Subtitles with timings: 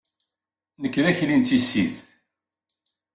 [0.81, 1.95] Nekk d akli n tissit.